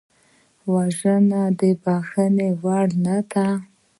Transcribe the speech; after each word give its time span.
وژنه 0.73 1.41
د 1.59 1.61
بښنې 1.83 2.49
وړ 2.63 2.87
نه 3.05 3.17
ده 3.31 3.47